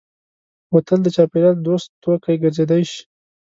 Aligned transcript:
بوتل 0.69 0.99
د 1.03 1.07
چاپېریال 1.15 1.57
دوست 1.67 1.87
توکی 2.03 2.35
ګرځېدای 2.43 2.83
شي. 2.91 3.01